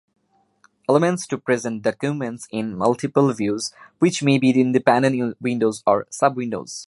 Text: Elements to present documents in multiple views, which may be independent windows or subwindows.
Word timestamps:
Elements 0.89 1.27
to 1.27 1.37
present 1.37 1.83
documents 1.83 2.47
in 2.49 2.75
multiple 2.75 3.31
views, 3.33 3.71
which 3.99 4.23
may 4.23 4.39
be 4.39 4.49
independent 4.49 5.37
windows 5.39 5.83
or 5.85 6.05
subwindows. 6.05 6.79